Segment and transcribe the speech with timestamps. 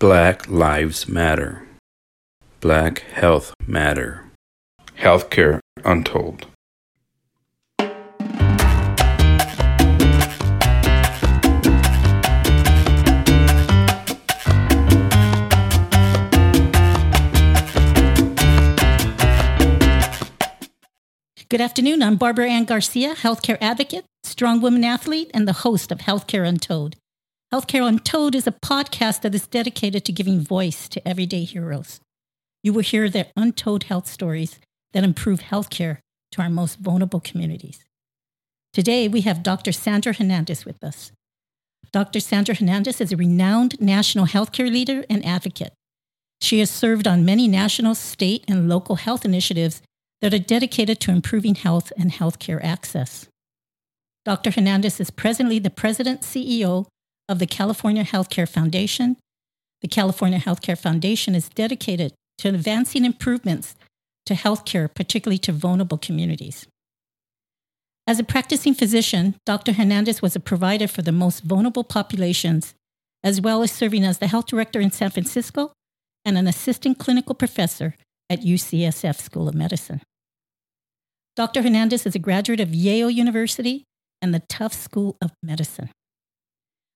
[0.00, 1.68] Black Lives Matter.
[2.60, 4.24] Black Health Matter.
[4.96, 6.46] Healthcare Untold.
[21.50, 22.02] Good afternoon.
[22.02, 26.96] I'm Barbara Ann Garcia, healthcare advocate, strong woman athlete, and the host of Healthcare Untold.
[27.52, 31.98] Healthcare Untold is a podcast that is dedicated to giving voice to everyday heroes.
[32.62, 34.60] You will hear their untold health stories
[34.92, 35.98] that improve healthcare
[36.30, 37.84] to our most vulnerable communities.
[38.72, 39.72] Today, we have Dr.
[39.72, 41.10] Sandra Hernandez with us.
[41.90, 42.20] Dr.
[42.20, 45.72] Sandra Hernandez is a renowned national healthcare leader and advocate.
[46.40, 49.82] She has served on many national, state, and local health initiatives
[50.20, 53.26] that are dedicated to improving health and healthcare access.
[54.24, 54.52] Dr.
[54.52, 56.86] Hernandez is presently the president CEO
[57.30, 59.16] of the California Healthcare Foundation.
[59.82, 63.76] The California Healthcare Foundation is dedicated to advancing improvements
[64.26, 66.66] to healthcare, particularly to vulnerable communities.
[68.06, 69.74] As a practicing physician, Dr.
[69.74, 72.74] Hernandez was a provider for the most vulnerable populations,
[73.22, 75.72] as well as serving as the health director in San Francisco
[76.24, 77.94] and an assistant clinical professor
[78.28, 80.00] at UCSF School of Medicine.
[81.36, 81.62] Dr.
[81.62, 83.84] Hernandez is a graduate of Yale University
[84.20, 85.90] and the Tufts School of Medicine.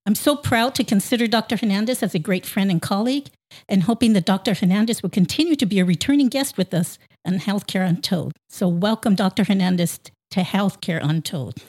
[0.06, 1.56] I'm so proud to consider Dr.
[1.56, 3.28] Hernandez as a great friend and colleague,
[3.68, 4.52] and hoping that Dr.
[4.52, 8.32] Hernandez will continue to be a returning guest with us on Healthcare Untold.
[8.50, 9.44] So, welcome, Dr.
[9.44, 10.00] Hernandez,
[10.32, 11.62] to Healthcare Untold.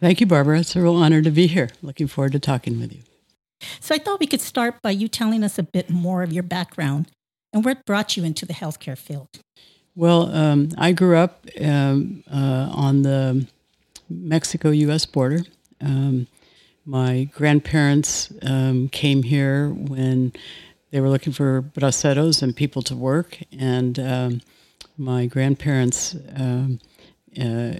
[0.00, 0.58] Thank you, Barbara.
[0.58, 1.70] It's a real honor to be here.
[1.80, 3.02] Looking forward to talking with you.
[3.78, 6.42] So, I thought we could start by you telling us a bit more of your
[6.42, 7.08] background
[7.52, 9.28] and what brought you into the healthcare field.
[9.94, 13.46] Well, um, I grew up um, uh, on the
[14.08, 15.42] Mexico US border.
[15.80, 16.26] Um,
[16.90, 20.32] my grandparents um, came here when
[20.90, 24.40] they were looking for braceros and people to work, and um,
[24.98, 26.80] my grandparents um,
[27.40, 27.74] uh,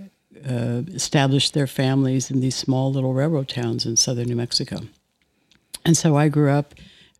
[0.48, 4.78] uh, established their families in these small little railroad towns in southern New Mexico.
[5.84, 6.74] And so I grew up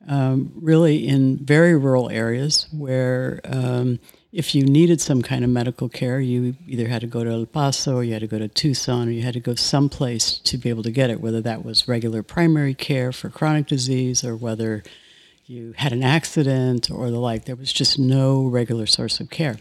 [0.07, 3.99] um, really in very rural areas where um,
[4.33, 7.47] if you needed some kind of medical care, you either had to go to El
[7.47, 10.57] Paso, or you had to go to Tucson, or you had to go someplace to
[10.57, 14.37] be able to get it, whether that was regular primary care for chronic disease or
[14.37, 14.85] whether
[15.47, 17.45] you had an accident or the like.
[17.45, 19.57] There was just no regular source of care.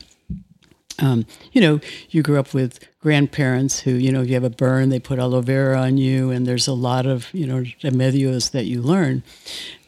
[1.01, 1.79] Um, you know,
[2.09, 5.19] you grew up with grandparents who, you know, if you have a burn, they put
[5.19, 9.23] aloe vera on you, and there's a lot of, you know, remedios that you learn.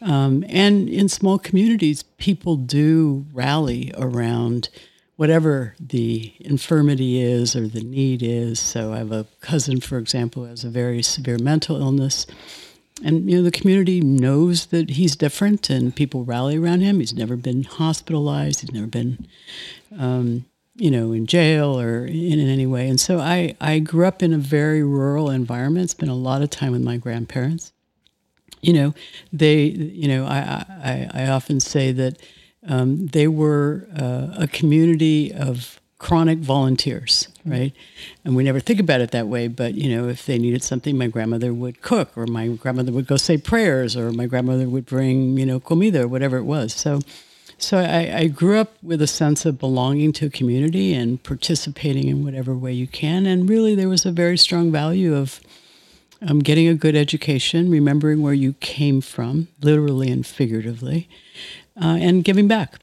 [0.02, 4.70] Um, and in small communities, people do rally around
[5.18, 8.60] whatever the infirmity is or the need is.
[8.60, 12.26] So I have a cousin, for example, who has a very severe mental illness.
[13.04, 17.00] And you know the community knows that he's different, and people rally around him.
[17.00, 18.62] He's never been hospitalized.
[18.62, 19.28] He's never been
[19.98, 20.46] um,
[20.76, 22.88] you know, in jail or in, in, any way.
[22.88, 26.50] And so I, I grew up in a very rural environment, spent a lot of
[26.50, 27.74] time with my grandparents.
[28.62, 28.94] You know,
[29.34, 30.66] they, you know, I,
[31.14, 32.22] I, I often say that
[32.68, 37.74] um, they were uh, a community of chronic volunteers, right?
[38.26, 40.98] And we never think about it that way, but you know, if they needed something,
[40.98, 44.88] my grandmother would cook, or my grandmother would go say prayers, or my grandmother would
[44.88, 46.74] bring, you know, comida, or whatever it was.
[46.74, 47.02] So
[47.62, 52.08] so I, I, grew up with a sense of belonging to a community and participating
[52.08, 53.26] in whatever way you can.
[53.26, 55.40] And really, there was a very strong value of
[56.22, 61.10] um, getting a good education, remembering where you came from, literally and figuratively,
[61.82, 62.80] uh, and giving back.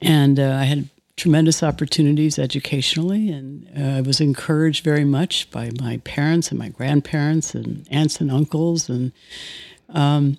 [0.00, 5.70] And uh, I had tremendous opportunities educationally, and uh, I was encouraged very much by
[5.80, 9.12] my parents and my grandparents and aunts and uncles, and
[9.88, 10.38] um,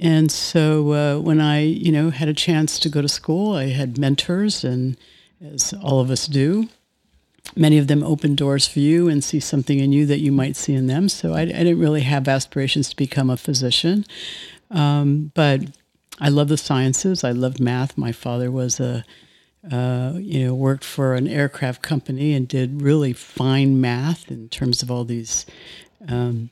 [0.00, 3.68] and so uh, when I, you know, had a chance to go to school, I
[3.68, 4.96] had mentors, and
[5.42, 6.68] as all of us do,
[7.56, 10.56] many of them open doors for you and see something in you that you might
[10.56, 11.08] see in them.
[11.08, 14.04] So I, I didn't really have aspirations to become a physician,
[14.70, 15.60] um, but
[16.20, 17.24] I love the sciences.
[17.24, 17.98] I loved math.
[17.98, 19.04] My father was a
[19.70, 24.82] uh, you know, worked for an aircraft company and did really fine math in terms
[24.82, 25.46] of all these
[26.08, 26.50] um,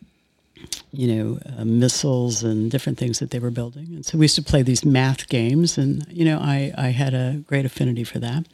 [0.93, 3.87] you know, uh, missiles and different things that they were building.
[3.95, 7.15] And so we used to play these math games, and you know, I I had
[7.15, 8.47] a great affinity for that.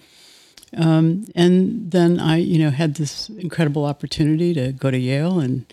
[0.77, 5.65] Um, and then I, you know, had this incredible opportunity to go to Yale and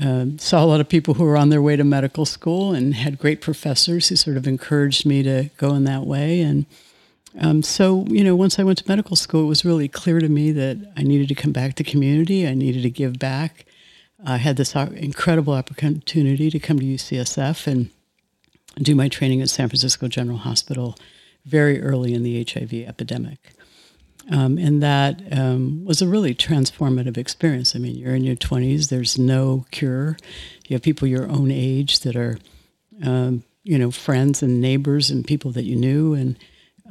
[0.00, 2.94] uh, saw a lot of people who were on their way to medical school and
[2.94, 6.42] had great professors who sort of encouraged me to go in that way.
[6.42, 6.66] And
[7.40, 10.28] um, so, you know, once I went to medical school, it was really clear to
[10.28, 12.46] me that I needed to come back to community.
[12.46, 13.64] I needed to give back.
[14.24, 17.90] I had this incredible opportunity to come to UCSF, and
[18.78, 20.96] do my training at San Francisco General Hospital
[21.44, 23.52] very early in the HIV epidemic.
[24.30, 27.76] Um, and that um, was a really transformative experience.
[27.76, 30.16] I mean, you're in your 20s, there's no cure.
[30.66, 32.38] You have people your own age that are,
[33.04, 36.12] um, you know, friends and neighbors and people that you knew.
[36.14, 36.36] And,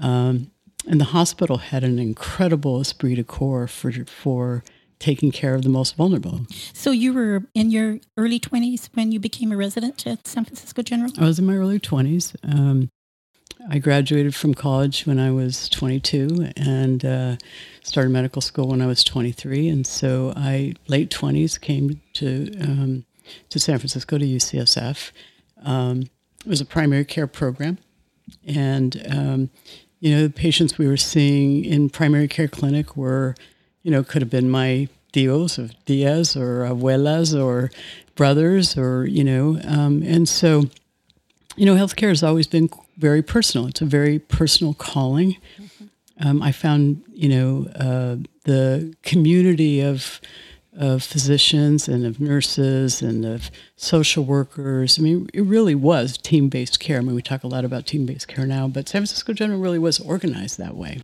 [0.01, 0.51] um,
[0.88, 4.63] and the hospital had an incredible esprit de corps for, for
[5.06, 6.42] taking care of the most vulnerable.
[6.74, 10.81] So you were in your early 20s when you became a resident at San Francisco
[10.81, 11.12] General?
[11.19, 12.36] I was in my early 20s.
[12.42, 12.90] Um,
[13.69, 17.36] I graduated from college when I was 22 and uh,
[17.84, 19.69] started medical school when I was 23.
[19.69, 23.06] And so I, late 20s, came to, um,
[23.52, 25.12] to San Francisco to UCSF.
[25.63, 26.10] Um,
[26.44, 27.78] it was a primary care program.
[28.44, 29.50] And, um,
[30.00, 33.36] you know, the patients we were seeing in primary care clinic were
[33.85, 37.69] you know, could have been my tios of Diaz or abuelas or
[38.15, 40.63] brothers or, you know, um, and so,
[41.55, 42.67] you know, healthcare has always been
[42.97, 43.67] very personal.
[43.67, 45.37] It's a very personal calling.
[46.19, 48.15] Um, I found, you know, uh,
[48.45, 50.19] the community of,
[50.75, 54.97] of physicians and of nurses and of social workers.
[54.97, 56.97] I mean, it really was team based care.
[56.97, 59.59] I mean, we talk a lot about team based care now, but San Francisco General
[59.59, 61.01] really was organized that way.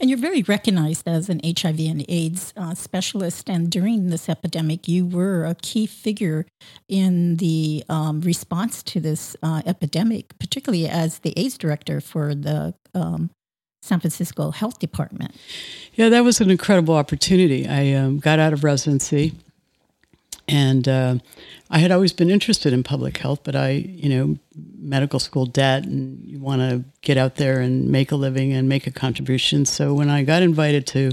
[0.00, 3.48] And you're very recognized as an HIV and AIDS uh, specialist.
[3.48, 6.46] And during this epidemic, you were a key figure
[6.88, 12.74] in the um, response to this uh, epidemic, particularly as the AIDS director for the
[12.94, 13.30] um,
[13.82, 15.34] San Francisco Health Department.
[15.94, 17.68] Yeah, that was an incredible opportunity.
[17.68, 19.34] I um, got out of residency
[20.46, 21.16] and uh,
[21.70, 24.36] I had always been interested in public health, but I, you know,
[24.78, 28.68] medical school debt and you want to get out there and make a living and
[28.68, 29.64] make a contribution.
[29.64, 31.12] So when I got invited to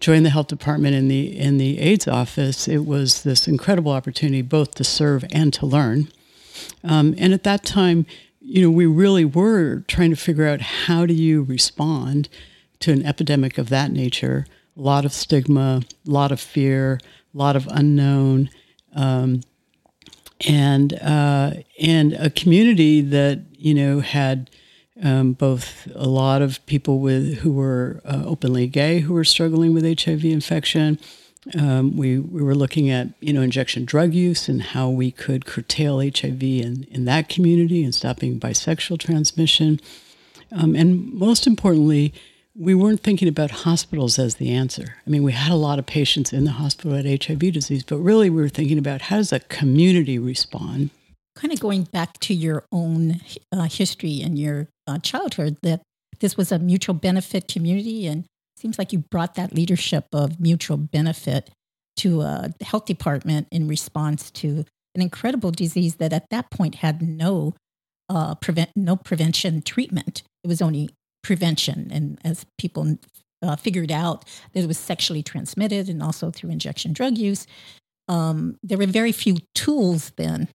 [0.00, 4.42] join the health department in the in the AIDS office, it was this incredible opportunity
[4.42, 6.08] both to serve and to learn.
[6.82, 8.06] Um, and at that time,
[8.40, 12.28] you know, we really were trying to figure out how do you respond
[12.80, 14.46] to an epidemic of that nature.
[14.76, 17.00] A lot of stigma, a lot of fear,
[17.34, 18.50] a lot of unknown,
[18.94, 19.42] um,
[20.46, 24.50] and uh, and a community that you know had
[25.02, 29.72] um, both a lot of people with who were uh, openly gay who were struggling
[29.72, 30.98] with HIV infection.
[31.58, 35.46] Um, we, we were looking at you know injection drug use and how we could
[35.46, 39.80] curtail HIV in, in that community and stopping bisexual transmission.
[40.50, 42.12] Um, and most importantly,
[42.58, 44.96] we weren't thinking about hospitals as the answer.
[45.06, 47.98] I mean, we had a lot of patients in the hospital at HIV disease, but
[47.98, 50.90] really we were thinking about how does a community respond?
[51.36, 53.20] Kind of going back to your own
[53.52, 55.82] uh, history and your uh, childhood, that
[56.18, 58.24] this was a mutual benefit community, and
[58.56, 61.50] seems like you brought that leadership of mutual benefit
[61.98, 64.64] to a health department in response to
[64.96, 67.54] an incredible disease that at that point had no
[68.08, 70.22] uh, prevent no prevention treatment.
[70.42, 70.90] It was only
[71.22, 71.88] prevention.
[71.92, 72.98] And as people
[73.42, 77.46] uh, figured out that it was sexually transmitted and also through injection drug use,
[78.08, 80.48] um, there were very few tools then.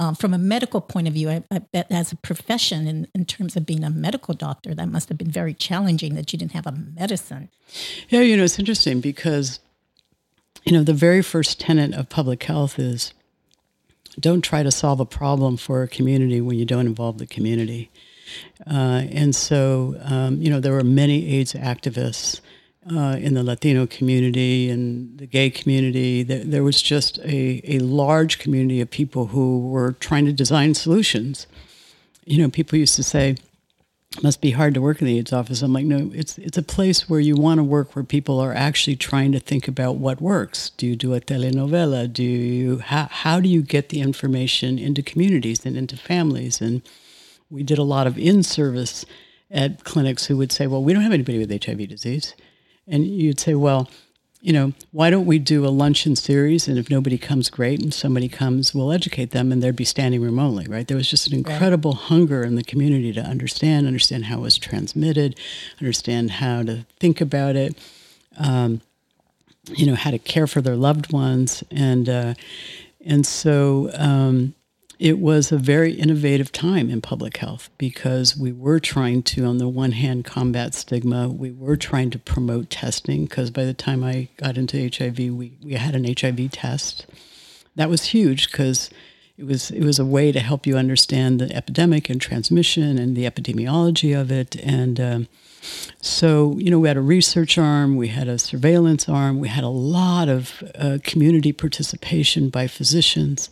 [0.00, 3.24] Um, from a medical point of view, I, I bet as a profession, in, in
[3.24, 6.52] terms of being a medical doctor, that must have been very challenging that you didn't
[6.52, 7.48] have a medicine.
[8.08, 9.58] Yeah, you know, it's interesting because,
[10.64, 13.12] you know, the very first tenet of public health is
[14.20, 17.90] don't try to solve a problem for a community when you don't involve the community.
[18.66, 22.40] Uh, and so, um, you know, there were many AIDS activists
[22.90, 26.22] uh, in the Latino community and the gay community.
[26.22, 30.74] There, there, was just a, a large community of people who were trying to design
[30.74, 31.46] solutions.
[32.24, 33.36] You know, people used to say,
[34.22, 35.62] must be hard to work in the AIDS office.
[35.62, 38.54] I'm like, no, it's it's a place where you want to work where people are
[38.54, 40.70] actually trying to think about what works.
[40.70, 42.10] Do you do a telenovela?
[42.10, 46.82] Do you how how do you get the information into communities and into families and
[47.50, 49.04] we did a lot of in service
[49.50, 52.34] at clinics who would say, Well, we don't have anybody with HIV disease.
[52.86, 53.88] And you'd say, Well,
[54.40, 56.68] you know, why don't we do a luncheon series?
[56.68, 57.82] And if nobody comes, great.
[57.82, 60.86] And somebody comes, we'll educate them, and they'd be standing room only, right?
[60.86, 62.02] There was just an incredible right.
[62.02, 65.38] hunger in the community to understand, understand how it was transmitted,
[65.80, 67.76] understand how to think about it,
[68.38, 68.80] um,
[69.74, 72.34] you know, how to care for their loved ones, and uh,
[73.04, 74.54] and so um,
[74.98, 79.58] it was a very innovative time in public health because we were trying to, on
[79.58, 81.28] the one hand, combat stigma.
[81.28, 85.56] We were trying to promote testing because by the time I got into HIV, we,
[85.62, 87.06] we had an HIV test.
[87.76, 88.90] That was huge because
[89.36, 93.16] it was it was a way to help you understand the epidemic and transmission and
[93.16, 94.56] the epidemiology of it.
[94.56, 95.28] And um,
[96.00, 99.62] so, you know, we had a research arm, we had a surveillance arm, we had
[99.62, 103.48] a lot of uh, community participation by physicians.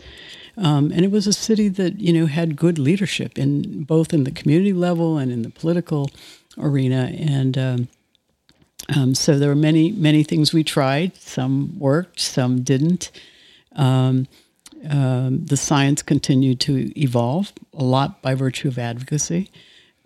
[0.59, 4.25] Um, and it was a city that you know had good leadership in both in
[4.25, 6.11] the community level and in the political
[6.59, 7.13] arena.
[7.17, 7.89] And um,
[8.95, 11.17] um, so there were many many things we tried.
[11.17, 13.11] Some worked, some didn't.
[13.75, 14.27] Um,
[14.89, 19.51] um, the science continued to evolve a lot by virtue of advocacy.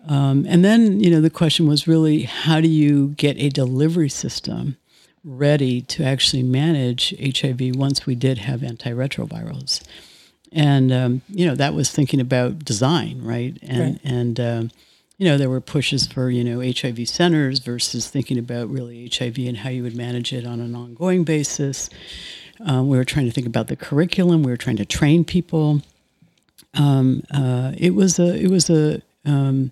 [0.07, 4.09] Um, and then, you know, the question was really how do you get a delivery
[4.09, 4.77] system
[5.23, 9.83] ready to actually manage HIV once we did have antiretrovirals?
[10.51, 13.57] And, um, you know, that was thinking about design, right?
[13.61, 13.99] And, right.
[14.03, 14.71] and um,
[15.17, 19.37] you know, there were pushes for, you know, HIV centers versus thinking about really HIV
[19.37, 21.89] and how you would manage it on an ongoing basis.
[22.59, 24.43] Um, we were trying to think about the curriculum.
[24.43, 25.81] We were trying to train people.
[26.73, 29.71] Um, uh, it was a it was a um,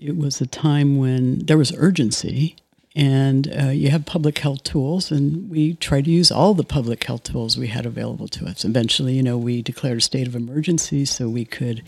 [0.00, 2.56] it was a time when there was urgency,
[2.94, 7.04] and uh, you have public health tools, and we tried to use all the public
[7.04, 8.64] health tools we had available to us.
[8.64, 11.82] Eventually, you know, we declared a state of emergency so we could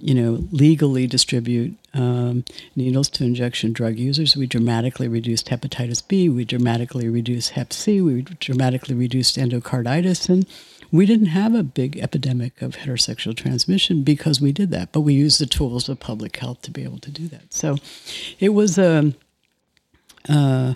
[0.00, 2.44] you know, legally distribute um,
[2.76, 4.36] needles to injection drug users.
[4.36, 6.28] We dramatically reduced hepatitis B.
[6.28, 8.00] We dramatically reduced Hep C.
[8.00, 10.28] We dramatically reduced endocarditis.
[10.28, 10.46] And
[10.92, 14.92] we didn't have a big epidemic of heterosexual transmission because we did that.
[14.92, 17.52] But we used the tools of public health to be able to do that.
[17.52, 17.76] So
[18.38, 19.14] it was a.
[20.28, 20.74] Uh,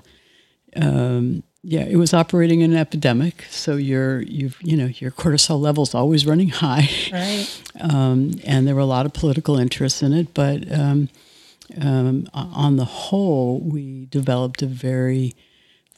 [0.76, 5.60] um, yeah, it was operating in an epidemic, so your you you know your cortisol
[5.60, 7.48] levels always running high, right?
[7.80, 11.08] Um, and there were a lot of political interests in it, but um,
[11.80, 15.34] um, on the whole, we developed a very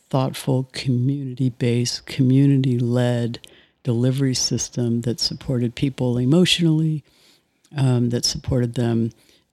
[0.09, 3.41] thoughtful, community-based, community-led
[3.83, 7.03] delivery system that supported people emotionally,
[7.77, 9.11] um, that supported them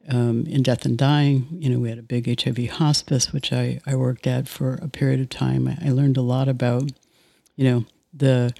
[0.10, 1.48] um, in death and dying.
[1.51, 4.88] You know, we had a big HIV hospice, which I, I worked at for a
[4.88, 5.67] period of time.
[5.67, 6.91] I, I learned a lot about,
[7.55, 8.53] you know, the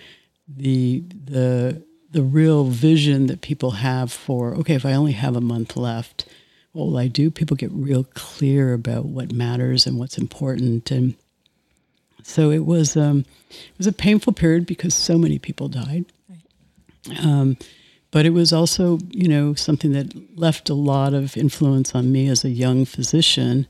[0.48, 5.41] the the the real vision that people have for okay, if I only have a
[5.41, 6.25] month left,
[6.74, 7.31] what will I do?
[7.31, 11.15] People get real clear about what matters and what's important, and
[12.24, 16.05] so it was um, it was a painful period because so many people died.
[16.29, 17.25] Right.
[17.25, 17.57] Um,
[18.11, 22.27] but it was also, you know, something that left a lot of influence on me
[22.27, 23.67] as a young physician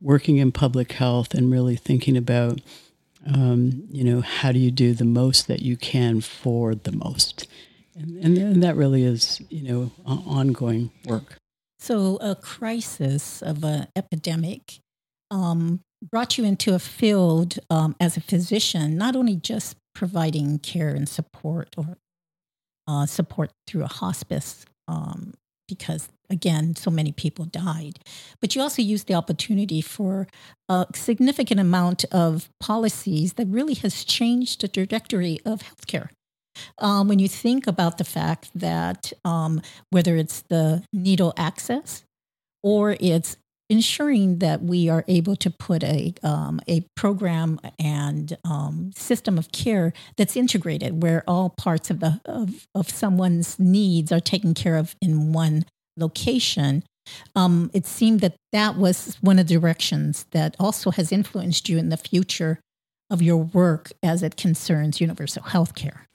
[0.00, 2.60] working in public health and really thinking about,
[3.26, 7.46] um, you know, how do you do the most that you can for the most?
[7.94, 11.36] And, and, and that really is, you know, ongoing work.
[11.78, 14.78] So a crisis of an epidemic
[15.30, 15.80] um,
[16.10, 21.08] brought you into a field um, as a physician, not only just providing care and
[21.08, 21.98] support or
[22.86, 25.34] uh, support through a hospice um,
[25.68, 27.98] because, again, so many people died.
[28.40, 30.26] But you also used the opportunity for
[30.68, 36.08] a significant amount of policies that really has changed the trajectory of healthcare.
[36.78, 42.04] Um, when you think about the fact that um, whether it's the needle access
[42.62, 43.36] or it's
[43.72, 49.50] ensuring that we are able to put a um, a program and um, system of
[49.50, 54.76] care that's integrated, where all parts of the of, of someone's needs are taken care
[54.76, 55.64] of in one
[55.96, 56.84] location.
[57.34, 61.78] Um, it seemed that that was one of the directions that also has influenced you
[61.78, 62.60] in the future
[63.10, 66.06] of your work as it concerns universal health care.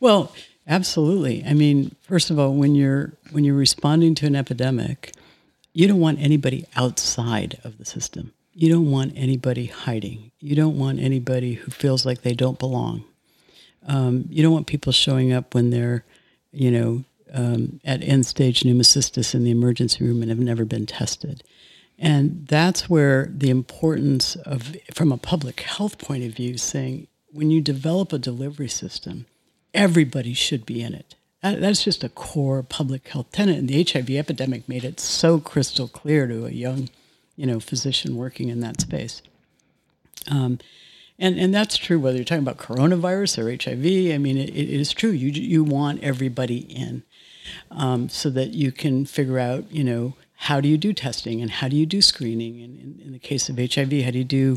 [0.00, 0.32] Well,
[0.66, 1.44] absolutely.
[1.44, 5.12] I mean, first of all, when you're when you're responding to an epidemic,
[5.76, 8.32] you don't want anybody outside of the system.
[8.54, 10.30] You don't want anybody hiding.
[10.40, 13.04] You don't want anybody who feels like they don't belong.
[13.86, 16.02] Um, you don't want people showing up when they're,
[16.50, 17.04] you know,
[17.34, 21.42] um, at end stage pneumocystis in the emergency room and have never been tested.
[21.98, 27.50] And that's where the importance of, from a public health point of view, saying when
[27.50, 29.26] you develop a delivery system,
[29.74, 31.16] everybody should be in it.
[31.46, 33.58] That, that's just a core public health tenet.
[33.58, 36.88] And the HIV epidemic made it so crystal clear to a young,
[37.36, 39.22] you know, physician working in that space.
[40.28, 40.58] Um,
[41.20, 44.12] and, and that's true whether you're talking about coronavirus or HIV.
[44.12, 45.10] I mean, it, it is true.
[45.10, 47.04] You, you want everybody in
[47.70, 51.50] um, so that you can figure out, you know, how do you do testing and
[51.50, 52.60] how do you do screening?
[52.60, 54.56] And in, in the case of HIV, how do you do,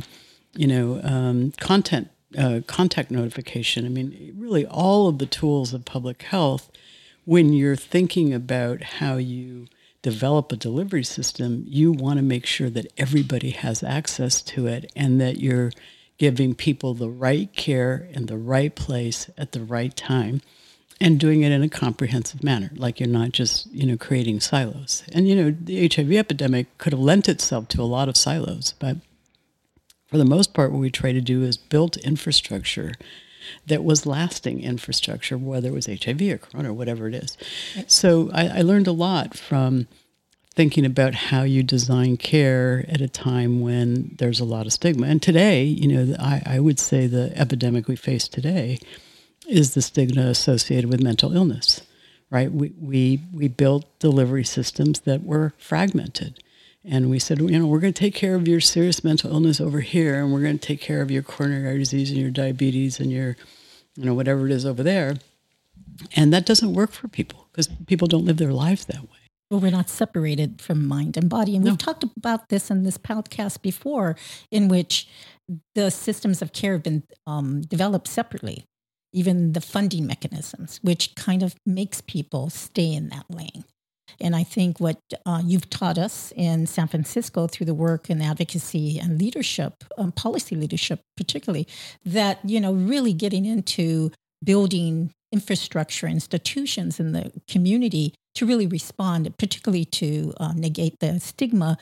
[0.56, 3.86] you know, um, content uh, contact notification.
[3.86, 6.72] I mean, really, all of the tools of public health,
[7.26, 9.68] when you're thinking about how you
[10.02, 14.92] develop a delivery system, you want to make sure that everybody has access to it
[14.96, 15.72] and that you're
[16.18, 20.42] giving people the right care in the right place at the right time
[21.02, 25.02] and doing it in a comprehensive manner like you're not just you know creating silos
[25.14, 28.74] and you know the hiv epidemic could have lent itself to a lot of silos
[28.80, 28.98] but
[30.10, 32.94] for the most part, what we try to do is build infrastructure
[33.68, 37.38] that was lasting infrastructure, whether it was HIV or Corona or whatever it is.
[37.88, 39.88] So I, I learned a lot from
[40.56, 45.08] thinking about how you design care at a time when there's a lot of stigma.
[45.08, 48.80] And today, you know, I, I would say the epidemic we face today
[49.48, 51.82] is the stigma associated with mental illness,
[52.30, 52.52] right?
[52.52, 56.44] We, we, we built delivery systems that were fragmented.
[56.86, 59.60] And we said, you know, we're going to take care of your serious mental illness
[59.60, 63.00] over here, and we're going to take care of your coronary disease and your diabetes
[63.00, 63.36] and your,
[63.96, 65.16] you know, whatever it is over there.
[66.16, 69.18] And that doesn't work for people because people don't live their lives that way.
[69.52, 71.56] Well, we're not separated from mind and body.
[71.56, 71.72] And no.
[71.72, 74.16] we've talked about this in this podcast before,
[74.52, 75.08] in which
[75.76, 78.66] the systems of care have been um, developed separately,
[79.12, 83.66] even the funding mechanisms, which kind of makes people stay in that lane.
[84.22, 88.22] And I think what uh, you've taught us in San Francisco through the work and
[88.22, 91.68] advocacy and leadership, um, policy leadership particularly,
[92.06, 94.12] that, you know, really getting into
[94.44, 101.78] building infrastructure institutions in the community to really respond, particularly to uh, negate the stigma.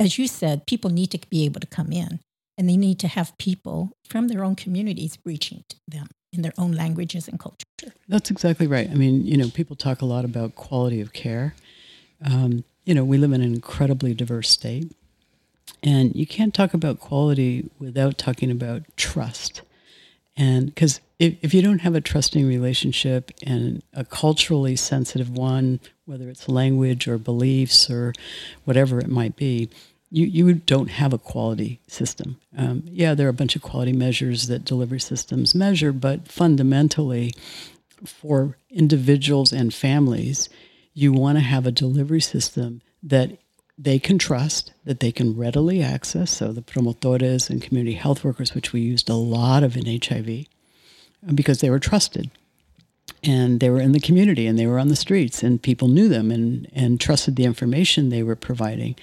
[0.00, 2.20] As you said, people need to be able to come in
[2.58, 6.52] and they need to have people from their own communities reaching to them in their
[6.58, 7.66] own languages and culture.
[8.08, 8.88] That's exactly right.
[8.90, 11.54] I mean, you know, people talk a lot about quality of care.
[12.24, 14.92] Um, you know, we live in an incredibly diverse state,
[15.82, 19.62] and you can't talk about quality without talking about trust.
[20.36, 25.80] And because if, if you don't have a trusting relationship and a culturally sensitive one,
[26.06, 28.12] whether it's language or beliefs or
[28.64, 29.68] whatever it might be,
[30.12, 32.38] you, you don't have a quality system.
[32.56, 37.32] Um, yeah, there are a bunch of quality measures that delivery systems measure, but fundamentally,
[38.04, 40.50] for individuals and families,
[40.92, 43.38] you want to have a delivery system that
[43.78, 46.30] they can trust, that they can readily access.
[46.30, 50.44] So the promotores and community health workers, which we used a lot of in HIV,
[51.34, 52.30] because they were trusted.
[53.24, 56.08] And they were in the community and they were on the streets and people knew
[56.08, 58.96] them and, and trusted the information they were providing.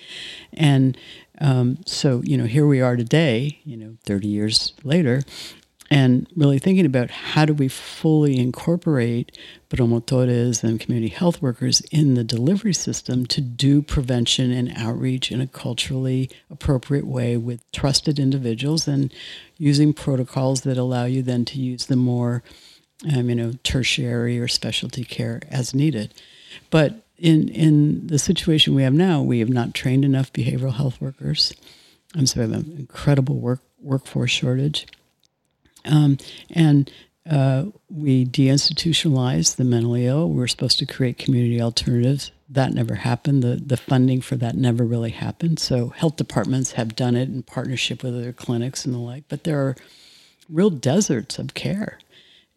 [0.53, 0.97] And
[1.39, 5.21] um, so, you know, here we are today, you know, 30 years later,
[5.91, 9.37] and really thinking about how do we fully incorporate
[9.69, 15.41] promotores and community health workers in the delivery system to do prevention and outreach in
[15.41, 19.13] a culturally appropriate way with trusted individuals and
[19.57, 22.43] using protocols that allow you then to use the more
[23.13, 26.13] um, you know tertiary or specialty care as needed
[26.69, 30.99] but in in the situation we have now we have not trained enough behavioral health
[31.01, 31.53] workers
[32.15, 34.87] I'm sorry, an incredible work workforce shortage
[35.85, 36.17] um,
[36.49, 36.91] and
[37.29, 40.29] uh, we deinstitutionalized the mentally ill.
[40.29, 42.31] We were supposed to create community alternatives.
[42.49, 43.43] That never happened.
[43.43, 45.59] The, the funding for that never really happened.
[45.59, 49.25] So health departments have done it in partnership with other clinics and the like.
[49.29, 49.75] But there are
[50.49, 51.99] real deserts of care.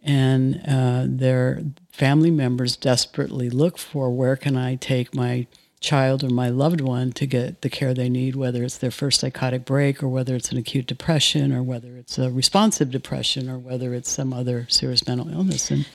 [0.03, 5.47] And uh, their family members desperately look for where can I take my
[5.83, 9.21] child or my loved one to get the care they need, whether it's their first
[9.21, 13.59] psychotic break or whether it's an acute depression or whether it's a responsive depression or
[13.59, 15.71] whether it's some other serious mental illness.
[15.71, 15.87] And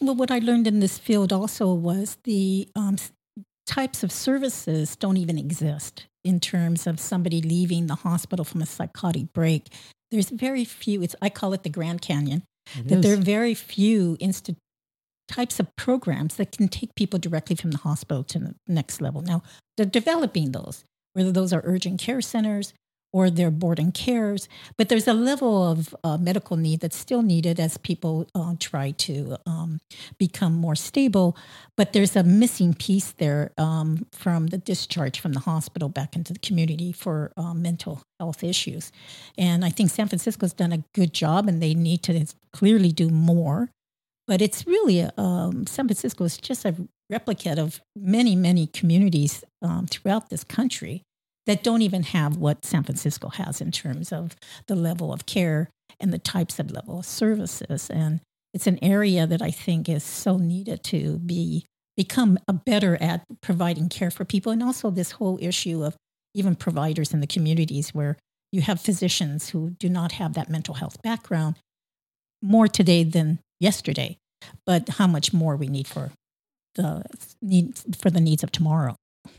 [0.00, 2.96] well, what I learned in this field also was the um,
[3.66, 8.66] types of services don't even exist in terms of somebody leaving the hospital from a
[8.66, 9.68] psychotic break.
[10.10, 11.02] There's very few.
[11.02, 12.42] It's I call it the Grand Canyon.
[12.78, 13.04] It that is.
[13.04, 14.60] there are very few institutions
[15.26, 19.22] types of programs that can take people directly from the hospital to the next level.
[19.22, 19.42] Now,
[19.76, 22.74] they're developing those, whether those are urgent care centers
[23.14, 27.60] or they're boarding cares, but there's a level of uh, medical need that's still needed
[27.60, 29.80] as people uh, try to um,
[30.18, 31.36] become more stable.
[31.76, 36.32] But there's a missing piece there um, from the discharge from the hospital back into
[36.32, 38.90] the community for uh, mental health issues.
[39.38, 43.10] And I think San Francisco's done a good job, and they need to clearly do
[43.10, 43.70] more
[44.26, 46.74] but it's really um, San Francisco is just a
[47.10, 51.02] replicate of many, many communities um, throughout this country
[51.46, 55.68] that don't even have what San Francisco has in terms of the level of care
[56.00, 57.90] and the types of level of services.
[57.90, 58.20] And
[58.52, 63.24] it's an area that I think is so needed to be become a better at
[63.40, 65.94] providing care for people, and also this whole issue of
[66.34, 68.16] even providers in the communities where
[68.50, 71.56] you have physicians who do not have that mental health background
[72.42, 74.16] more today than yesterday,
[74.66, 76.10] but how much more we need for
[76.74, 77.04] the
[77.40, 78.96] needs for the needs of tomorrow.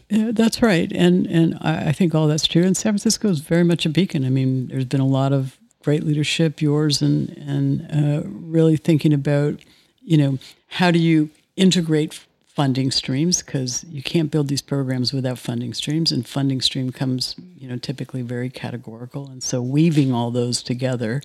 [0.10, 2.63] Yeah, that's right, and and I, think all that's true.
[2.63, 4.24] And San Francisco is very much a beacon.
[4.24, 9.13] I mean, there's been a lot of great leadership, yours, and and uh, really thinking
[9.13, 9.60] about,
[10.04, 12.24] you know, how do you integrate
[12.56, 17.36] funding streams because you can't build these programs without funding streams and funding stream comes
[17.58, 21.21] you know typically very categorical and so weaving all those together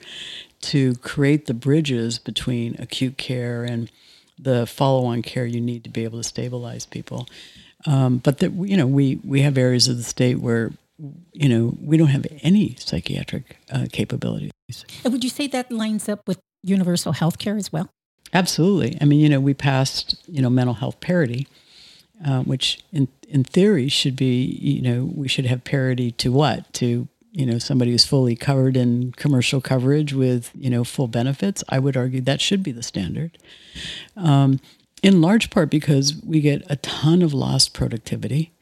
[0.61, 3.92] to create the bridges between acute care and
[4.37, 7.29] the follow-on care you need to be able to stabilize people
[7.86, 10.72] um, but that you know we we have areas of the state where
[11.32, 14.52] you know we don't have any psychiatric uh, capabilities
[15.04, 17.88] and would you say that lines up with universal health care as well
[18.32, 18.96] Absolutely.
[19.00, 21.48] I mean, you know, we passed, you know, mental health parity,
[22.24, 26.72] uh, which in in theory should be, you know, we should have parity to what?
[26.74, 31.64] To you know, somebody who's fully covered in commercial coverage with you know full benefits.
[31.68, 33.36] I would argue that should be the standard.
[34.16, 34.60] Um,
[35.02, 38.52] in large part because we get a ton of lost productivity,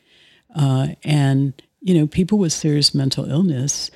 [0.54, 3.90] uh, and you know, people with serious mental illness,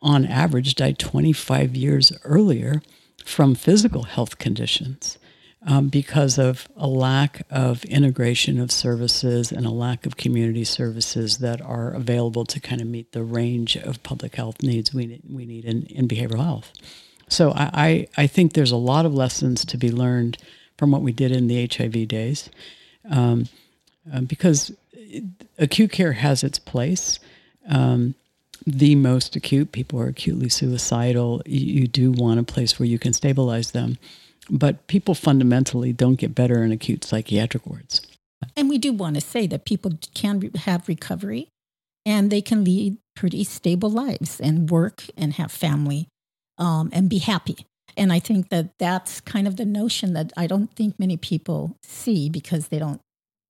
[0.00, 2.82] on average, die 25 years earlier
[3.24, 5.16] from physical health conditions
[5.66, 11.38] um, because of a lack of integration of services and a lack of community services
[11.38, 15.46] that are available to kind of meet the range of public health needs we, we
[15.46, 16.72] need in, in behavioral health.
[17.28, 20.36] So I, I, I think there's a lot of lessons to be learned
[20.82, 22.50] from what we did in the HIV days
[23.08, 23.46] um,
[24.12, 24.72] uh, because
[25.56, 27.20] acute care has its place.
[27.68, 28.16] Um,
[28.66, 32.98] the most acute, people are acutely suicidal, you, you do want a place where you
[32.98, 33.96] can stabilize them.
[34.50, 38.04] But people fundamentally don't get better in acute psychiatric wards.
[38.56, 41.46] And we do want to say that people can have recovery
[42.04, 46.08] and they can lead pretty stable lives and work and have family
[46.58, 47.66] um, and be happy.
[47.96, 51.76] And I think that that's kind of the notion that I don't think many people
[51.82, 53.00] see because they don't,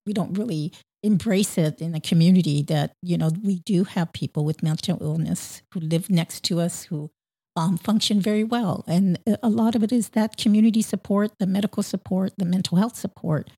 [0.07, 4.44] we don't really embrace it in the community that you know we do have people
[4.44, 7.11] with mental illness who live next to us who
[7.57, 8.85] um, function very well.
[8.87, 12.96] And a lot of it is that community support the medical support the mental health
[12.96, 13.50] support.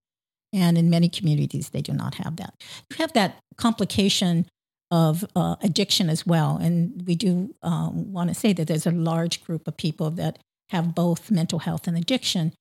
[0.52, 2.54] And in many communities they do not have that.
[2.90, 4.46] You have that complication
[4.90, 6.56] of uh, addiction as well.
[6.56, 10.38] And we do um, want to say that there's a large group of people that
[10.74, 12.52] have both mental health and addiction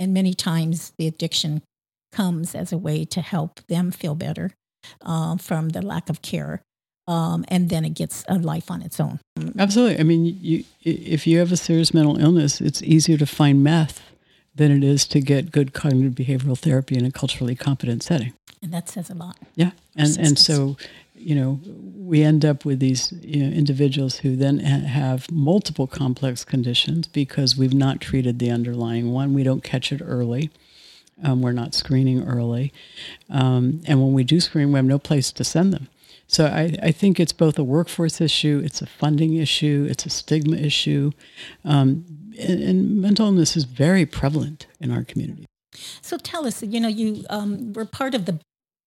[0.00, 1.62] and many times the addiction
[2.10, 4.52] comes as a way to help them feel better
[5.02, 6.62] uh, from the lack of care.
[7.06, 9.20] Um, and then it gets a life on its own.
[9.58, 9.98] Absolutely.
[9.98, 14.00] I mean, you, if you have a serious mental illness, it's easier to find meth
[14.54, 18.32] than it is to get good cognitive behavioral therapy in a culturally competent setting.
[18.62, 19.36] And that says a lot.
[19.54, 19.72] Yeah.
[19.96, 20.76] And, and so,
[21.20, 21.60] you know,
[21.96, 27.56] we end up with these you know, individuals who then have multiple complex conditions because
[27.56, 29.34] we've not treated the underlying one.
[29.34, 30.50] We don't catch it early.
[31.22, 32.72] Um, we're not screening early.
[33.28, 35.88] Um, and when we do screen, we have no place to send them.
[36.26, 40.10] So I, I, think it's both a workforce issue, it's a funding issue, it's a
[40.10, 41.10] stigma issue.
[41.64, 42.04] Um,
[42.38, 45.46] and, and, mental illness is very prevalent in our community.
[46.00, 48.38] So tell us, you know, you um, were part of the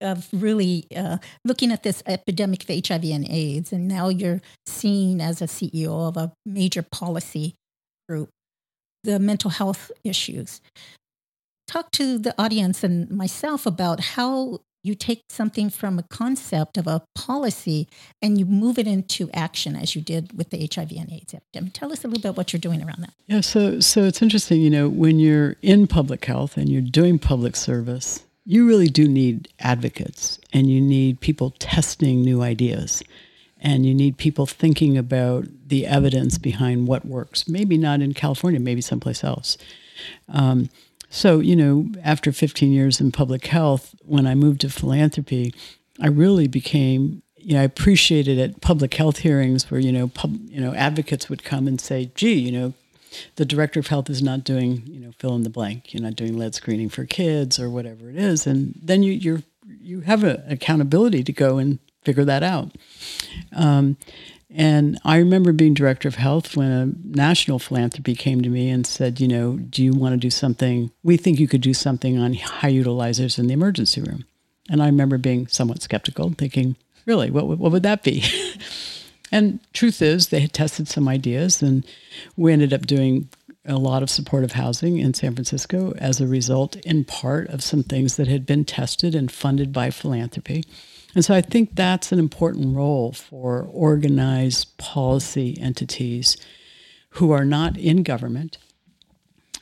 [0.04, 5.22] of really uh, looking at this epidemic of HIV and AIDS, and now you're seen
[5.22, 7.56] as a CEO of a major policy
[8.08, 8.30] group,
[9.04, 10.62] the mental health issues
[11.68, 16.88] talk to the audience and myself about how you take something from a concept of
[16.88, 17.88] a policy
[18.22, 21.74] and you move it into action as you did with the HIV and AIDS epidemic.
[21.74, 23.14] Tell us a little bit what you're doing around that.
[23.28, 27.18] Yeah, so so it's interesting, you know, when you're in public health and you're doing
[27.18, 33.04] public service, you really do need advocates and you need people testing new ideas
[33.62, 37.48] and you need people thinking about the evidence behind what works.
[37.48, 39.58] Maybe not in California, maybe someplace else.
[40.28, 40.70] Um,
[41.10, 45.54] so, you know, after 15 years in public health, when I moved to philanthropy,
[46.02, 50.36] I really became, you know, I appreciated at public health hearings where, you know, pub,
[50.50, 52.74] you know, advocates would come and say, gee, you know,
[53.36, 55.94] the director of health is not doing, you know, fill in the blank.
[55.94, 58.48] You're not doing lead screening for kids or whatever it is.
[58.48, 59.44] And then you, you're,
[59.82, 62.72] you have an accountability to go and figure that out.
[63.56, 63.98] Um,
[64.56, 68.86] and I remember being director of health when a national philanthropy came to me and
[68.86, 70.92] said, you know, do you want to do something?
[71.02, 74.26] We think you could do something on high utilizers in the emergency room.
[74.70, 78.24] And I remember being somewhat skeptical, thinking, really, what, what would that be?
[79.34, 81.84] and truth is, they had tested some ideas, and
[82.38, 83.30] we ended up doing
[83.66, 87.82] a lot of supportive housing in San Francisco as a result, in part, of some
[87.82, 90.64] things that had been tested and funded by philanthropy.
[91.16, 96.38] And so I think that's an important role for organized policy entities
[97.10, 98.60] who are not in government,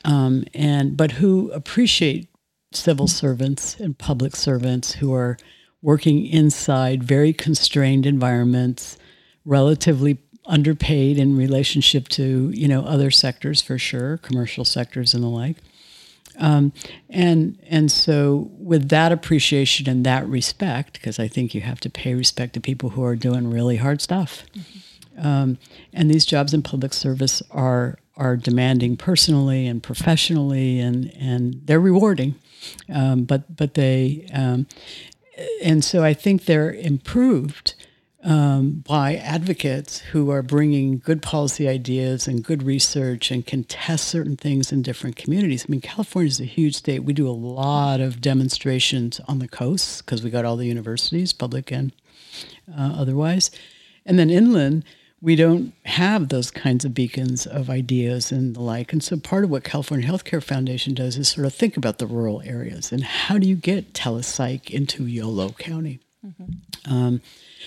[0.04, 2.28] um, and but who appreciate
[2.74, 5.38] civil servants and public servants who are
[5.82, 8.98] working inside very constrained environments,
[9.46, 15.28] relatively underpaid in relationship to you know other sectors for sure, commercial sectors and the
[15.28, 15.58] like.
[16.38, 16.74] Um,
[17.10, 21.90] and and so with that appreciation and that respect, because I think you have to
[21.90, 24.44] pay respect to people who are doing really hard stuff.
[24.54, 25.28] Mm-hmm.
[25.28, 25.58] Um,
[25.94, 31.80] and these jobs in public service are are demanding personally and professionally, and and they're
[31.80, 32.36] rewarding,
[32.94, 34.68] um, but but they um,
[35.62, 37.76] and so I think they're improved
[38.24, 44.08] um, by advocates who are bringing good policy ideas and good research and can test
[44.08, 45.66] certain things in different communities.
[45.68, 47.04] I mean, California is a huge state.
[47.04, 51.34] We do a lot of demonstrations on the coast because we got all the universities,
[51.34, 51.92] public and
[52.70, 53.50] uh, otherwise.
[54.06, 54.84] And then inland,
[55.22, 58.92] we don't have those kinds of beacons of ideas and the like.
[58.92, 62.08] And so part of what California Healthcare Foundation does is sort of think about the
[62.08, 66.00] rural areas and how do you get telepsych into Yolo County?
[66.26, 66.94] Mm-hmm.
[66.94, 67.22] Um,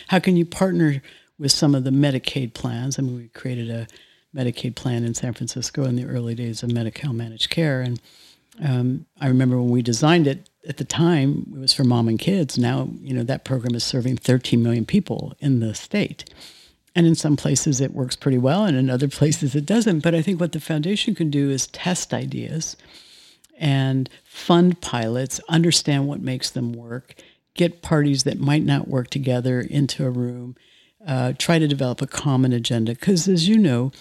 [0.08, 1.02] how can you partner
[1.38, 2.98] with some of the Medicaid plans?
[2.98, 3.86] I mean, we created a
[4.34, 7.80] Medicaid plan in San Francisco in the early days of Medi-Cal managed care.
[7.80, 8.00] And
[8.62, 12.18] um, I remember when we designed it at the time, it was for mom and
[12.18, 12.58] kids.
[12.58, 16.24] Now, you know, that program is serving 13 million people in the state.
[16.96, 20.00] And in some places it works pretty well, and in other places it doesn't.
[20.00, 22.76] But I think what the foundation can do is test ideas
[23.56, 27.14] and fund pilots, understand what makes them work,
[27.54, 30.56] get parties that might not work together into a room,
[31.06, 32.92] uh, try to develop a common agenda.
[32.92, 33.92] Because as you know,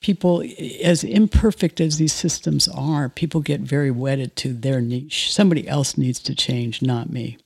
[0.00, 0.44] people,
[0.82, 5.32] as imperfect as these systems are, people get very wedded to their niche.
[5.32, 7.38] Somebody else needs to change, not me.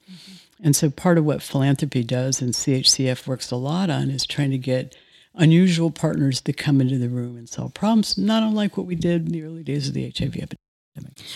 [0.63, 4.53] And so part of what philanthropy does and CHCF works a lot on is trying
[4.53, 4.97] to get
[5.35, 9.27] unusual partners to come into the room and solve problems, not unlike what we did
[9.27, 10.62] in the early days of the HIV epidemic.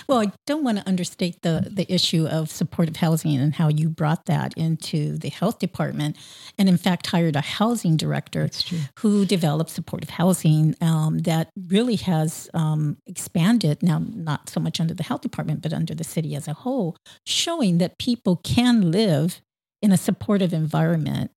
[0.06, 3.88] Well, I don't want to understate the the issue of supportive housing and how you
[3.88, 6.16] brought that into the health department,
[6.58, 8.50] and in fact hired a housing director
[8.98, 14.94] who developed supportive housing um, that really has um, expanded now, not so much under
[14.94, 19.40] the health department, but under the city as a whole, showing that people can live
[19.80, 21.30] in a supportive environment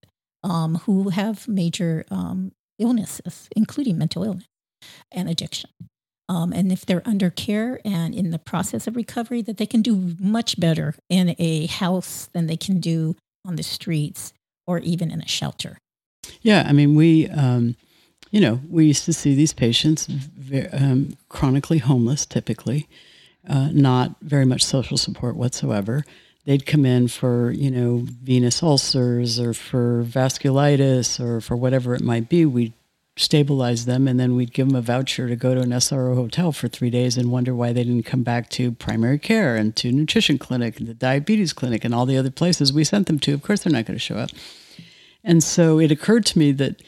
[0.43, 4.47] um, who have major um, illnesses, including mental illness
[5.12, 5.69] and addiction.
[6.30, 9.82] Um, and if they're under care and in the process of recovery, that they can
[9.82, 14.32] do much better in a house than they can do on the streets
[14.68, 15.80] or even in a shelter.
[16.42, 17.76] Yeah, I mean, we, um,
[18.30, 22.88] you know, we used to see these patients very, um, chronically homeless, typically,
[23.48, 26.06] uh, not very much social support whatsoever.
[26.46, 32.02] They'd come in for, you know, venous ulcers or for vasculitis or for whatever it
[32.02, 32.46] might be.
[32.46, 32.74] We'd
[33.19, 36.53] stabilize them, and then we'd give them a voucher to go to an SRO hotel
[36.53, 39.91] for three days and wonder why they didn't come back to primary care and to
[39.91, 43.34] nutrition clinic and the diabetes clinic and all the other places we sent them to.
[43.34, 44.29] Of course, they're not going to show up.
[45.21, 46.82] And so it occurred to me that,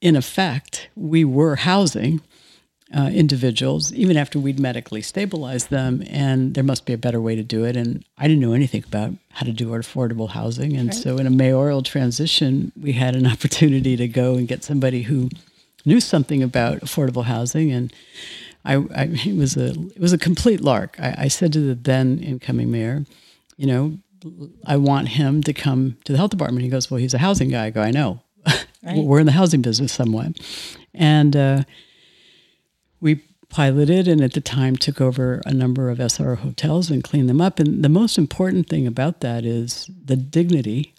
[0.00, 2.20] in effect, we were housing
[2.96, 7.34] uh, individuals even after we'd medically stabilized them, and there must be a better way
[7.34, 7.76] to do it.
[7.76, 10.76] And I didn't know anything about how to do affordable housing.
[10.76, 10.96] And right.
[10.96, 15.28] so, in a mayoral transition, we had an opportunity to go and get somebody who
[15.86, 17.92] knew something about affordable housing, and
[18.64, 20.96] I, I it was a it was a complete lark.
[20.98, 23.06] I, I said to the then incoming mayor,
[23.56, 23.98] you know,
[24.66, 26.64] I want him to come to the health department.
[26.64, 27.66] He goes, well, he's a housing guy.
[27.66, 28.20] I go, I know.
[28.82, 29.04] Right.
[29.04, 30.38] We're in the housing business somewhat,
[30.94, 31.62] and uh,
[33.00, 37.28] we piloted and at the time took over a number of SR hotels and cleaned
[37.28, 37.58] them up.
[37.58, 40.94] And the most important thing about that is the dignity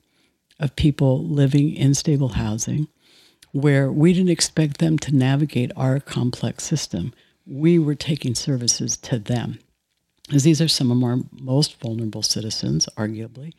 [0.59, 2.87] of people living in stable housing
[3.57, 7.11] where we didn't expect them to navigate our complex system.
[7.47, 9.57] We were taking services to them.
[10.31, 13.53] As these are some of our most vulnerable citizens, arguably,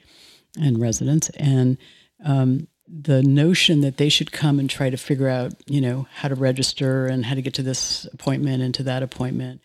[0.57, 1.31] and residents.
[1.31, 1.79] And
[2.25, 6.29] um, the notion that they should come and try to figure out, you know, how
[6.29, 9.61] to register and how to get to this appointment and to that appointment.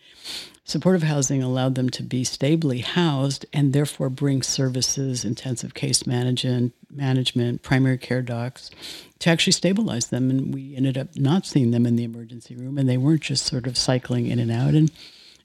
[0.66, 6.72] Supportive housing allowed them to be stably housed and therefore bring services, intensive case management,
[6.90, 8.70] management, primary care docs,
[9.18, 10.30] to actually stabilize them.
[10.30, 13.44] And we ended up not seeing them in the emergency room, and they weren't just
[13.44, 14.72] sort of cycling in and out.
[14.72, 14.90] And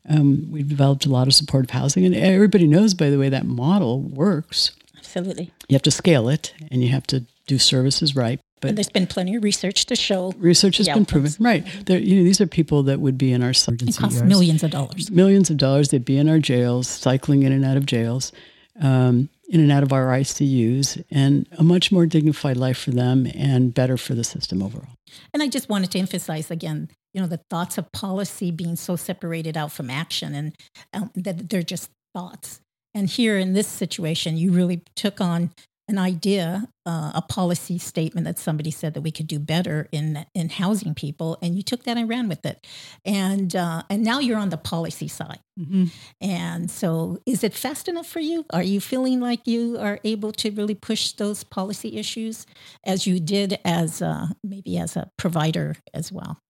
[0.07, 3.45] um, we developed a lot of supportive housing, and everybody knows, by the way, that
[3.45, 4.71] model works.
[4.97, 5.51] Absolutely.
[5.67, 8.39] You have to scale it, and you have to do services right.
[8.61, 11.65] But and there's been plenty of research to show research has been proven right.
[11.87, 13.89] you know, these are people that would be in our emergency.
[13.89, 14.29] It costs yards.
[14.29, 15.11] millions of dollars.
[15.11, 15.89] Millions of dollars.
[15.89, 18.31] They'd be in our jails, cycling in and out of jails.
[18.79, 23.27] Um, in and out of our ICUs and a much more dignified life for them
[23.33, 24.93] and better for the system overall.
[25.33, 28.95] And I just wanted to emphasize again, you know, the thoughts of policy being so
[28.95, 30.55] separated out from action and
[30.93, 32.61] um, that they're just thoughts.
[32.93, 35.51] And here in this situation, you really took on
[35.87, 40.25] an idea, uh, a policy statement that somebody said that we could do better in
[40.33, 42.65] in housing people, and you took that and ran with it,
[43.05, 45.39] and uh, and now you're on the policy side.
[45.59, 45.85] Mm-hmm.
[46.19, 48.43] And so, is it fast enough for you?
[48.51, 52.47] Are you feeling like you are able to really push those policy issues
[52.83, 56.41] as you did as uh, maybe as a provider as well?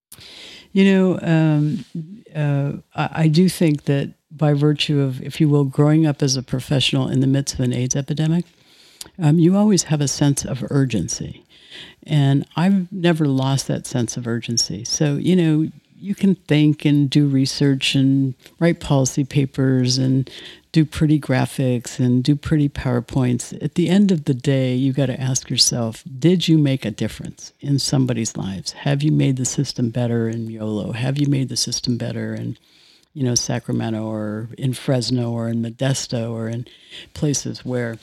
[0.72, 1.86] You know, um,
[2.34, 6.38] uh, I, I do think that by virtue of, if you will, growing up as
[6.38, 8.46] a professional in the midst of an AIDS epidemic,
[9.18, 11.46] um, you always have a sense of urgency.
[12.04, 14.84] And I've never lost that sense of urgency.
[14.84, 20.30] So, you know, you can think and do research and write policy papers and
[20.72, 23.62] do pretty graphics and do pretty PowerPoints.
[23.62, 26.92] At the end of the day, you got to ask yourself Did you make a
[26.92, 28.72] difference in somebody's lives?
[28.72, 30.94] Have you made the system better in Yolo?
[30.94, 32.58] Have you made the system better in,
[33.14, 36.66] you know, Sacramento or in Fresno or in Modesto or in
[37.14, 37.98] places where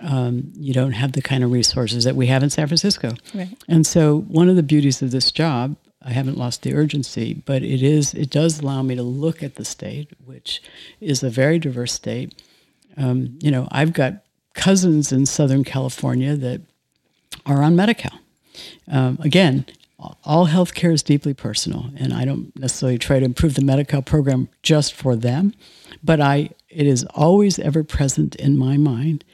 [0.00, 3.12] um, you don't have the kind of resources that we have in San Francisco.
[3.34, 3.56] Right.
[3.68, 7.62] And so, one of the beauties of this job, I haven't lost the urgency, but
[7.62, 10.62] it is it does allow me to look at the state, which
[11.00, 12.40] is a very diverse state.
[12.96, 14.22] Um, you know, I've got
[14.54, 16.62] cousins in Southern California that
[17.46, 18.18] are on Medi-Cal.
[18.90, 19.66] Um, again,
[20.24, 24.48] all healthcare is deeply personal, and I don't necessarily try to improve the Medi-Cal program
[24.62, 25.54] just for them,
[26.02, 29.24] but I it is always ever present in my mind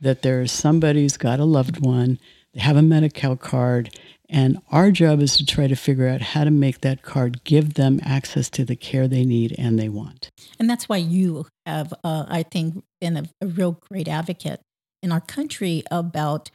[0.00, 2.18] that there's somebody who's got a loved one,
[2.54, 6.44] they have a Medi-Cal card, and our job is to try to figure out how
[6.44, 10.30] to make that card give them access to the care they need and they want.
[10.58, 14.60] And that's why you have, uh, I think, been a, a real great advocate
[15.02, 16.50] in our country about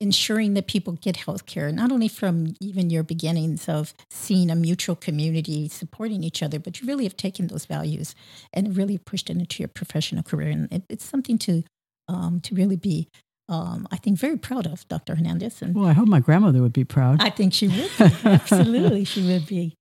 [0.00, 4.54] ensuring that people get health care, not only from even your beginnings of seeing a
[4.54, 8.14] mutual community supporting each other, but you really have taken those values
[8.52, 10.48] and really pushed it into your professional career.
[10.48, 11.62] And it, it's something to
[12.08, 13.08] um, to really be
[13.48, 15.16] um, I think, very proud of Dr.
[15.16, 15.60] Hernandez.
[15.60, 17.22] And well, I hope my grandmother would be proud.
[17.22, 18.04] I think she would be.
[18.24, 19.76] Absolutely, she would be.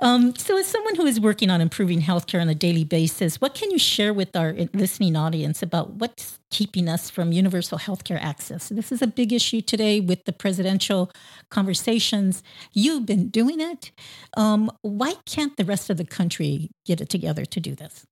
[0.00, 3.54] Um, so, as someone who is working on improving healthcare on a daily basis, what
[3.54, 8.68] can you share with our listening audience about what's keeping us from universal healthcare access?
[8.68, 11.12] This is a big issue today with the presidential
[11.50, 12.42] conversations.
[12.72, 13.92] You've been doing it.
[14.36, 18.06] Um, why can't the rest of the country get it together to do this?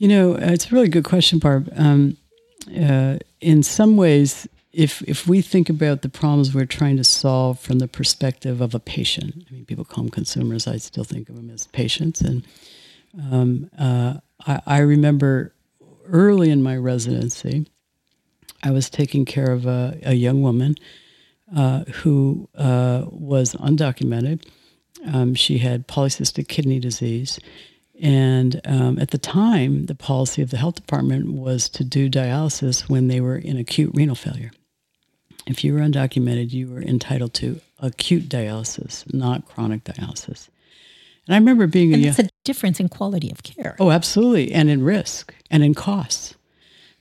[0.00, 1.70] You know, it's a really good question, Barb.
[1.76, 2.16] Um,
[2.74, 7.60] uh, in some ways, if if we think about the problems we're trying to solve
[7.60, 10.66] from the perspective of a patient, I mean, people call them consumers.
[10.66, 12.22] I still think of them as patients.
[12.22, 12.46] And
[13.30, 14.14] um, uh,
[14.46, 15.52] I, I, remember
[16.06, 17.66] early in my residency,
[18.62, 20.76] I was taking care of a, a young woman
[21.54, 24.46] uh, who uh, was undocumented.
[25.04, 27.38] Um, she had polycystic kidney disease,
[28.02, 32.88] and um, at the time, the policy of the health department was to do dialysis
[32.88, 34.50] when they were in acute renal failure.
[35.46, 40.48] If you were undocumented, you were entitled to acute dialysis, not chronic dialysis.
[41.26, 43.76] And I remember being and a, it's a difference in quality of care.
[43.78, 46.34] Oh, absolutely, and in risk and in costs.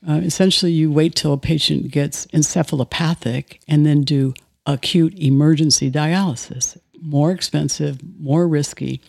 [0.07, 4.33] Uh, essentially, you wait till a patient gets encephalopathic and then do
[4.65, 6.77] acute emergency dialysis.
[7.01, 9.01] More expensive, more risky.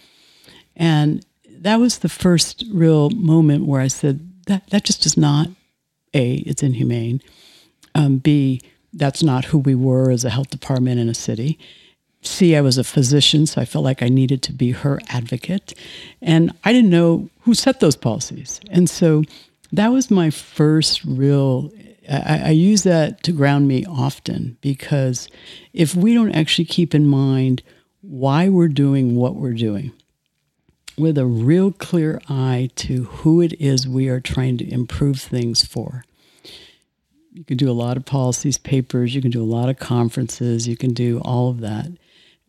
[0.76, 1.24] And
[1.61, 5.49] that was the first real moment where I said that that just is not
[6.14, 7.23] a it's inhumane.
[7.94, 8.61] Um, B
[8.92, 11.59] that's not who we were as a health department in a city.
[12.23, 15.75] C I was a physician, so I felt like I needed to be her advocate,
[16.20, 19.23] and I didn't know who set those policies, and so
[19.73, 21.70] that was my first real.
[22.11, 25.29] I, I use that to ground me often because
[25.73, 27.62] if we don't actually keep in mind
[28.03, 29.92] why we're doing what we're doing,
[31.01, 35.65] with a real clear eye to who it is we are trying to improve things
[35.65, 36.05] for.
[37.33, 40.69] You can do a lot of policies, papers, you can do a lot of conferences,
[40.69, 41.87] you can do all of that.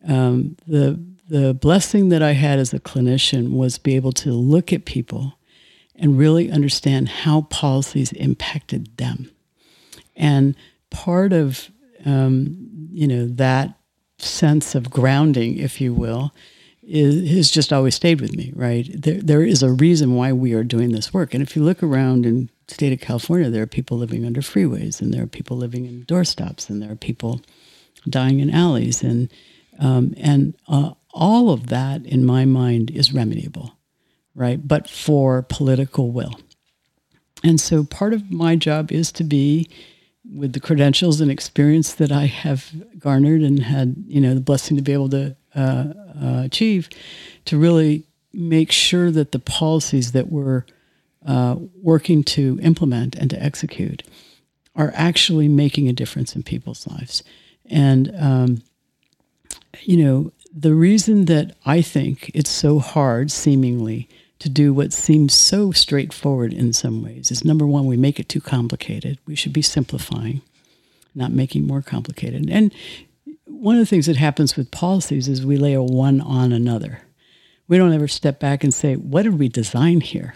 [0.06, 4.72] Um, the, the blessing that I had as a clinician was be able to look
[4.72, 5.38] at people
[5.96, 9.30] and really understand how policies impacted them.
[10.16, 10.56] And
[10.90, 11.70] part of
[12.04, 13.78] um, you know that
[14.18, 16.32] sense of grounding, if you will,
[16.82, 18.88] is, has just always stayed with me, right?
[18.92, 21.32] There, there is a reason why we are doing this work.
[21.32, 24.40] And if you look around in the state of California, there are people living under
[24.40, 27.40] freeways, and there are people living in doorstops, and there are people
[28.08, 29.02] dying in alleys.
[29.02, 29.32] And,
[29.78, 33.72] um, and uh, all of that, in my mind, is remediable,
[34.34, 34.66] right?
[34.66, 36.40] But for political will.
[37.44, 39.68] And so part of my job is to be
[40.24, 44.76] with the credentials and experience that I have garnered and had, you know, the blessing
[44.76, 45.92] to be able to uh,
[46.22, 46.88] uh, achieve
[47.44, 50.64] to really make sure that the policies that we're
[51.26, 54.02] uh, working to implement and to execute
[54.74, 57.22] are actually making a difference in people's lives.
[57.66, 58.62] And, um,
[59.82, 65.34] you know, the reason that I think it's so hard, seemingly, to do what seems
[65.34, 69.18] so straightforward in some ways is number one, we make it too complicated.
[69.26, 70.42] We should be simplifying,
[71.14, 72.50] not making more complicated.
[72.50, 72.74] And
[73.62, 77.02] one of the things that happens with policies is we layer one on another.
[77.68, 80.34] We don't ever step back and say, what did we design here?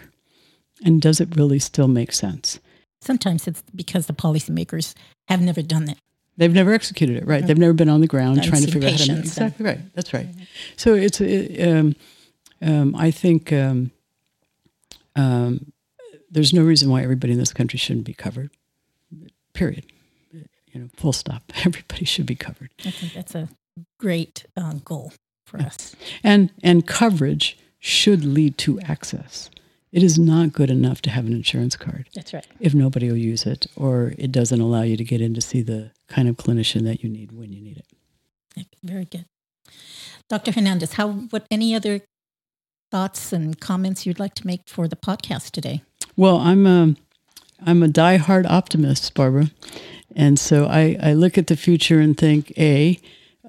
[0.85, 2.61] And does it really still make sense?
[3.01, 4.93] Sometimes it's because the policymakers
[5.27, 5.97] have never done it.
[6.37, 7.45] They've never executed it, right?
[7.45, 9.03] They've never been on the ground trying to figure out how to.
[9.03, 9.79] Patience Exactly right.
[9.93, 10.27] That's right.
[10.77, 11.95] So it's, it, um,
[12.61, 13.91] um, I think um,
[15.17, 15.73] um,
[16.31, 18.51] there's no reason why everybody in this country shouldn't be covered.
[19.51, 19.85] Period.
[20.77, 21.43] You know, full stop.
[21.65, 22.69] Everybody should be covered.
[22.85, 23.49] I think that's a
[23.99, 25.11] great uh, goal
[25.45, 25.95] for us.
[26.23, 29.49] And and coverage should lead to access.
[29.91, 32.45] It is not good enough to have an insurance card That's right.
[32.59, 35.61] if nobody will use it or it doesn't allow you to get in to see
[35.61, 38.67] the kind of clinician that you need when you need it.
[38.83, 39.25] Very good.
[40.29, 40.51] Dr.
[40.51, 42.01] Hernandez, how what any other
[42.91, 45.81] thoughts and comments you'd like to make for the podcast today?
[46.15, 46.95] Well, I'm a
[47.65, 49.49] I'm a diehard optimist, Barbara,
[50.15, 52.99] and so I, I look at the future and think a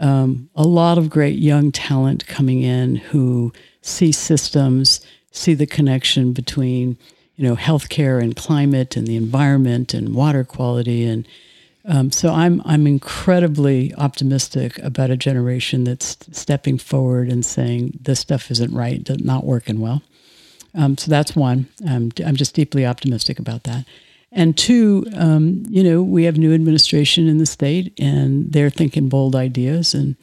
[0.00, 3.52] um, a lot of great young talent coming in who
[3.82, 5.00] see systems,
[5.32, 6.96] see the connection between
[7.36, 11.26] you know healthcare and climate and the environment and water quality and
[11.88, 18.20] um, so I'm I'm incredibly optimistic about a generation that's stepping forward and saying this
[18.20, 20.02] stuff isn't right, not working well.
[20.74, 21.66] Um, so that's one.
[21.88, 23.86] Um, I'm just deeply optimistic about that.
[24.30, 29.08] And two, um, you know, we have new administration in the state, and they're thinking
[29.08, 29.94] bold ideas.
[29.94, 30.16] And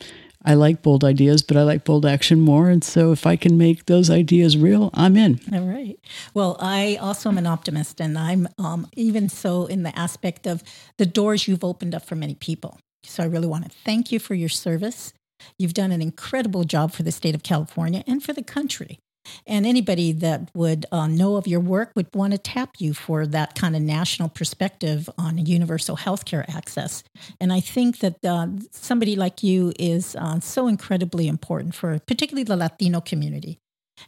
[0.44, 2.70] I like bold ideas, but I like bold action more.
[2.70, 5.40] And so if I can make those ideas real, I'm in.
[5.52, 5.98] All right.
[6.36, 10.64] Well, I also am an optimist, and I'm um, even so in the aspect of
[10.98, 12.80] the doors you've opened up for many people.
[13.04, 15.14] So I really want to thank you for your service.
[15.58, 19.00] You've done an incredible job for the state of California and for the country.
[19.48, 23.26] And anybody that would uh, know of your work would want to tap you for
[23.28, 27.04] that kind of national perspective on universal healthcare access.
[27.40, 32.44] And I think that uh, somebody like you is uh, so incredibly important for particularly
[32.44, 33.60] the Latino community.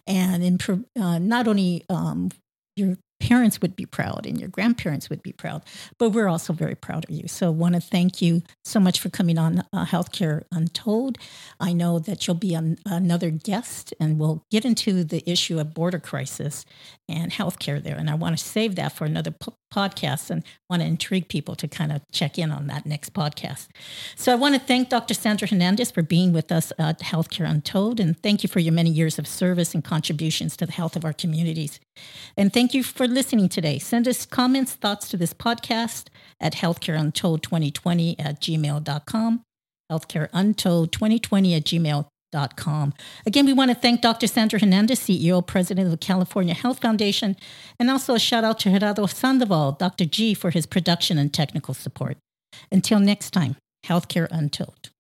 [0.06, 2.30] And in, uh, not only um,
[2.76, 5.64] your parents would be proud and your grandparents would be proud,
[5.98, 7.28] but we're also very proud of you.
[7.28, 11.18] So, I want to thank you so much for coming on uh, Healthcare Untold.
[11.60, 15.74] I know that you'll be an, another guest, and we'll get into the issue of
[15.74, 16.66] border crisis
[17.10, 17.98] and healthcare there.
[17.98, 19.32] And I want to save that for another
[19.74, 23.68] podcast and want to intrigue people to kind of check in on that next podcast.
[24.16, 25.14] So, I want to thank Dr.
[25.14, 28.90] Sandra Hernandez for being with us at Healthcare Untold, and thank you for your many
[28.90, 31.80] years of service and contributions to the health of our communities.
[32.36, 33.80] And thank you for listening today.
[33.80, 36.08] Send us comments, thoughts to this podcast
[36.40, 39.44] at healthcareuntold2020 at gmail.com,
[39.92, 42.17] healthcareuntold2020 at gmail.com.
[43.26, 44.28] Again, we want to thank Dr.
[44.28, 47.38] Sandra Hernandez, CEO, President of the California Health Foundation,
[47.80, 50.06] and also a shout out to Gerardo Sandoval, Dr.
[50.06, 52.18] G, for his production and technical support.
[52.72, 53.56] Until next time,
[53.86, 54.92] Healthcare Untold.